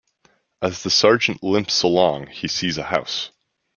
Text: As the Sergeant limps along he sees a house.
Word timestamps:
As 0.63 0.81
the 0.81 0.89
Sergeant 0.89 1.43
limps 1.43 1.83
along 1.83 2.25
he 2.25 2.47
sees 2.47 2.79
a 2.79 2.83
house. 2.85 3.29